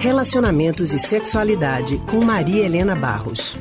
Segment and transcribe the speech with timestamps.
[0.00, 3.58] Relacionamentos e Sexualidade com Maria Helena Barros.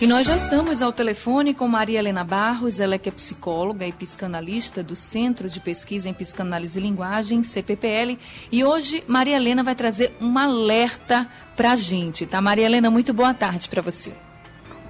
[0.00, 3.86] E nós já estamos ao telefone com Maria Helena Barros, ela é que é psicóloga
[3.86, 8.18] e psicanalista do Centro de Pesquisa em Psicanálise e Linguagem, CPPL.
[8.50, 12.40] E hoje Maria Helena vai trazer um alerta para a gente, tá?
[12.40, 14.12] Maria Helena, muito boa tarde para você.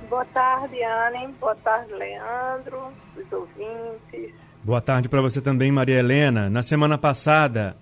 [0.09, 1.31] Boa tarde, Anne.
[1.39, 4.35] Boa tarde, Leandro, os ouvintes.
[4.65, 6.49] Boa tarde para você também, Maria Helena.
[6.49, 7.77] Na semana passada,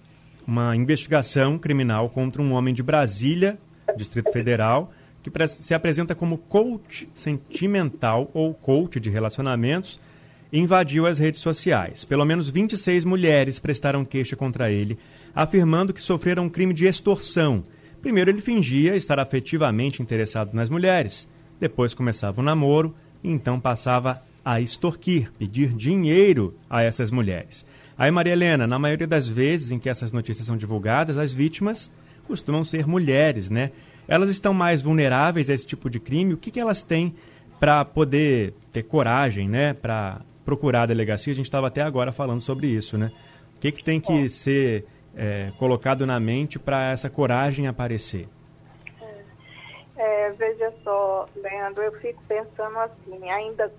[0.46, 3.58] uma investigação criminal contra um homem de Brasília,
[3.96, 9.98] Distrito Federal, que se apresenta como coach sentimental ou coach de relacionamentos,
[10.52, 12.04] invadiu as redes sociais.
[12.04, 14.98] Pelo menos 26 mulheres prestaram queixa contra ele,
[15.34, 17.64] afirmando que sofreram um crime de extorsão.
[18.02, 24.22] Primeiro, ele fingia estar afetivamente interessado nas mulheres, depois começava o namoro e então passava
[24.44, 27.66] a extorquir, pedir dinheiro a essas mulheres.
[27.96, 31.92] Aí, Maria Helena, na maioria das vezes em que essas notícias são divulgadas, as vítimas
[32.26, 33.70] costumam ser mulheres, né?
[34.06, 36.34] elas estão mais vulneráveis a esse tipo de crime?
[36.34, 37.14] O que, que elas têm
[37.58, 39.74] para poder ter coragem, né?
[39.74, 41.32] Para procurar a delegacia?
[41.32, 43.10] A gente estava até agora falando sobre isso, né?
[43.56, 44.84] O que, que tem que ser
[45.16, 48.28] é, colocado na mente para essa coragem aparecer?
[49.96, 53.72] É, veja só, Leandro, eu fico pensando assim, ainda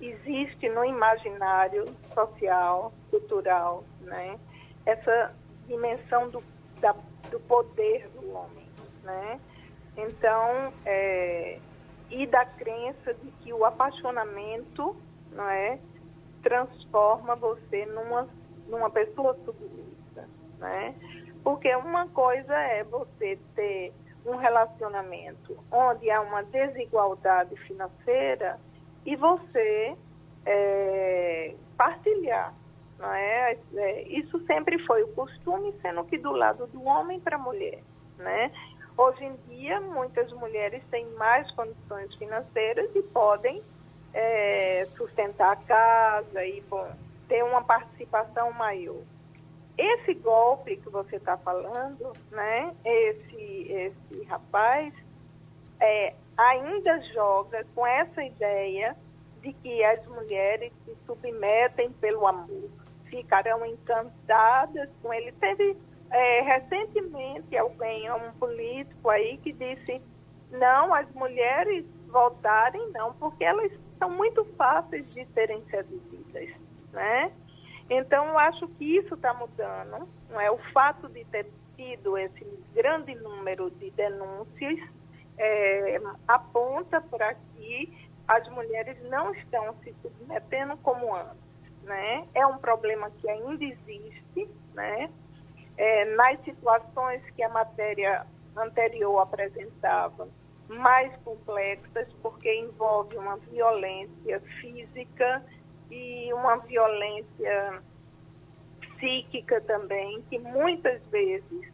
[0.00, 4.38] existe no imaginário social, cultural, né,
[4.84, 5.34] essa
[5.66, 6.42] dimensão do,
[6.80, 6.94] da,
[7.30, 8.66] do poder do homem,
[9.02, 9.40] né?
[9.96, 11.58] Então, é,
[12.10, 14.96] e da crença de que o apaixonamento
[15.32, 15.78] não é,
[16.42, 18.28] transforma você numa,
[18.68, 20.28] numa pessoa submissa.
[20.58, 20.94] Né?
[21.42, 23.92] Porque uma coisa é você ter
[24.24, 28.58] um relacionamento onde há uma desigualdade financeira
[29.06, 29.96] e você
[30.44, 32.52] é, partilhar.
[32.98, 33.56] Não é?
[33.74, 34.02] é?
[34.08, 37.78] Isso sempre foi o costume, sendo que do lado do homem para a mulher.
[38.18, 38.50] Né?
[38.96, 43.62] Hoje em dia, muitas mulheres têm mais condições financeiras e podem
[44.14, 46.90] é, sustentar a casa e bom,
[47.28, 49.02] ter uma participação maior.
[49.76, 54.94] Esse golpe que você está falando, né, esse, esse rapaz,
[55.80, 58.96] é, ainda joga com essa ideia
[59.40, 62.70] de que as mulheres se submetem pelo amor,
[63.04, 65.32] ficarão encantadas com ele.
[65.32, 65.76] Teve
[66.10, 70.00] é, recentemente, alguém, um político aí que disse,
[70.50, 76.50] não, as mulheres voltarem não, porque elas são muito fáceis de serem seduzidas,
[76.92, 77.32] né?
[77.88, 80.50] Então, eu acho que isso está mudando, não é?
[80.50, 82.44] O fato de ter tido esse
[82.74, 84.80] grande número de denúncias
[85.38, 92.26] é, aponta para que as mulheres não estão se submetendo como antes, né?
[92.34, 95.10] É um problema que ainda existe, né?
[95.76, 98.26] é, nas situações que a matéria
[98.56, 100.28] anterior apresentava,
[100.68, 105.44] mais complexas, porque envolve uma violência física
[105.90, 107.82] e uma violência
[108.80, 111.72] psíquica também, que muitas vezes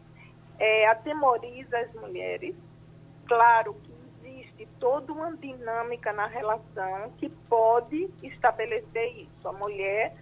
[0.59, 2.55] é, atemoriza as mulheres.
[3.27, 9.49] Claro que existe toda uma dinâmica na relação que pode estabelecer isso.
[9.49, 10.15] A mulher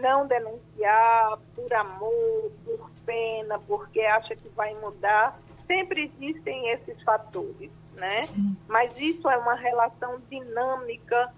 [0.00, 5.38] não denunciar por amor, por pena, porque acha que vai mudar.
[5.66, 8.18] Sempre existem esses fatores, né?
[8.18, 8.56] Sim.
[8.66, 11.32] Mas isso é uma relação dinâmica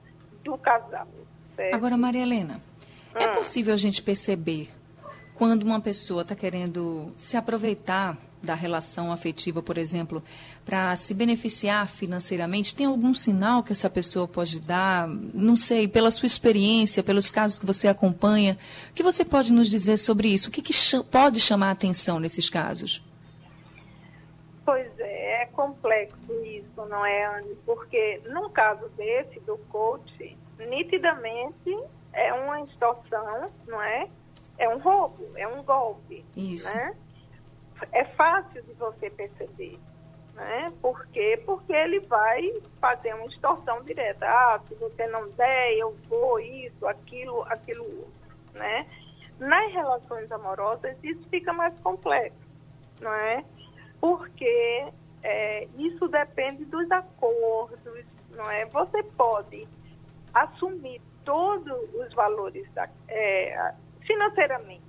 [0.44, 1.08] do casal.
[1.56, 1.74] Certo?
[1.74, 2.60] Agora, Maria Helena,
[3.14, 3.34] é hum.
[3.34, 4.70] possível a gente perceber
[5.34, 10.22] quando uma pessoa está querendo se aproveitar da relação afetiva, por exemplo,
[10.64, 12.74] para se beneficiar financeiramente?
[12.74, 15.08] Tem algum sinal que essa pessoa pode dar?
[15.08, 18.58] Não sei, pela sua experiência, pelos casos que você acompanha,
[18.90, 20.48] o que você pode nos dizer sobre isso?
[20.48, 20.72] O que, que
[21.10, 23.02] pode chamar a atenção nesses casos?
[24.64, 27.56] Pois é, é complexo isso, não é, Anne?
[27.66, 31.76] Porque num caso desse, do coach, nitidamente
[32.12, 34.08] é uma extorsão, não é?
[34.58, 36.72] É um roubo, é um golpe, isso.
[36.72, 36.94] né?
[37.92, 39.78] É fácil de você perceber.
[40.34, 40.72] Né?
[40.80, 41.40] Por quê?
[41.44, 44.26] Porque ele vai fazer uma extorsão direta.
[44.26, 48.12] Ah, se você não der, eu vou isso, aquilo, aquilo outro.
[48.54, 48.86] Né?
[49.38, 52.36] Nas relações amorosas, isso fica mais complexo,
[53.00, 53.44] não é?
[54.00, 54.86] Porque
[55.22, 58.66] é, isso depende dos acordos, não é?
[58.66, 59.66] Você pode
[60.34, 63.74] assumir todos os valores da, é,
[64.06, 64.82] financeiramente,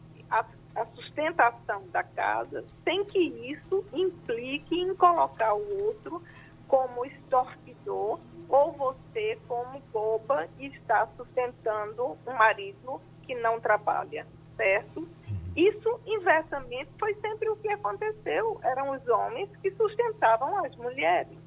[0.95, 6.21] sustentação da casa, sem que isso implique em colocar o outro
[6.67, 14.25] como extorquidor ou você como boba e está sustentando um marido que não trabalha,
[14.55, 15.07] certo?
[15.55, 18.59] Isso, inversamente, foi sempre o que aconteceu.
[18.63, 21.37] Eram os homens que sustentavam as mulheres,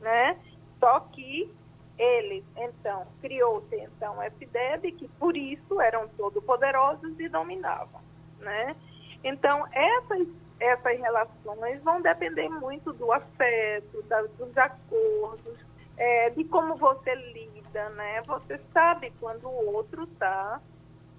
[0.00, 0.38] né?
[0.78, 1.52] Só que
[1.98, 8.00] eles, então, criou-se, então, essa ideia de que, por isso, eram todo-poderosos e dominavam,
[8.42, 8.76] né?
[9.24, 10.28] Então, essas,
[10.60, 15.58] essas relações vão depender muito do afeto, da, dos acordos,
[15.96, 18.22] é, de como você lida, né?
[18.22, 20.60] Você sabe quando o outro está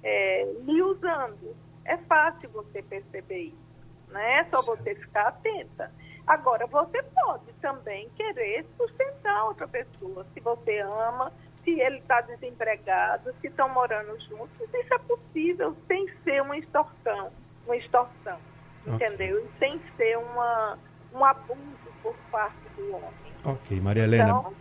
[0.03, 1.55] é, lhe usando.
[1.85, 4.39] É fácil você perceber isso, né?
[4.39, 5.91] É só você ficar atenta.
[6.25, 11.31] Agora, você pode também querer sustentar outra pessoa, se você ama,
[11.63, 17.31] se ele está desempregado, se estão morando juntos, isso é possível sem ser uma extorsão,
[17.65, 18.37] uma extorsão,
[18.85, 19.07] okay.
[19.07, 19.39] entendeu?
[19.39, 20.77] E sem ser uma,
[21.13, 23.33] um abuso por parte do homem.
[23.45, 24.23] Ok, Maria Helena.
[24.23, 24.53] Então,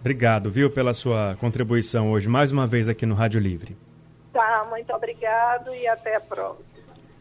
[0.00, 3.76] obrigado, viu, pela sua contribuição hoje, mais uma vez aqui no Rádio Livre.
[4.32, 6.64] Tá, muito obrigado e até a próxima.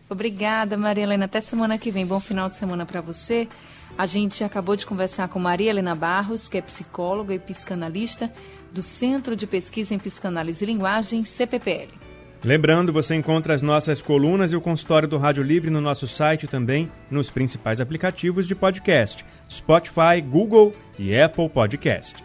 [0.10, 1.26] Obrigada, Maria Helena.
[1.26, 2.06] Até semana que vem.
[2.06, 3.48] Bom final de semana para você.
[3.98, 8.30] A gente acabou de conversar com Maria Helena Barros, que é psicóloga e psicanalista
[8.72, 11.94] do Centro de Pesquisa em Psicanálise e Linguagem, CPPL.
[12.44, 16.46] Lembrando, você encontra as nossas colunas e o consultório do Rádio Livre no nosso site
[16.46, 22.16] também nos principais aplicativos de podcast: Spotify, Google e Apple Podcast.